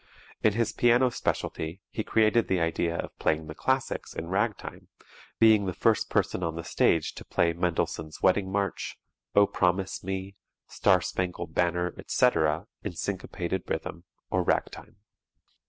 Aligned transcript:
In 0.41 0.53
his 0.53 0.71
piano 0.73 1.11
specialty 1.11 1.79
he 1.91 2.03
created 2.03 2.47
the 2.47 2.59
idea 2.59 2.97
of 2.97 3.15
playing 3.19 3.45
the 3.45 3.53
classics 3.53 4.15
in 4.15 4.29
"Ragtime," 4.29 4.87
being 5.37 5.67
the 5.67 5.75
first 5.75 6.09
person 6.09 6.41
on 6.41 6.55
the 6.55 6.63
stage 6.63 7.13
to 7.13 7.23
play 7.23 7.53
"Mendelssohn's 7.53 8.19
Wedding 8.19 8.51
March," 8.51 8.97
"Oh 9.35 9.45
Promise 9.45 10.03
Me," 10.03 10.35
"Star 10.65 11.01
Spangled 11.01 11.53
Banner," 11.53 11.93
etc., 11.99 12.65
in 12.83 12.93
syncopated 12.93 13.61
rhythm 13.69 14.05
or 14.31 14.41
"Ragtime." 14.41 14.95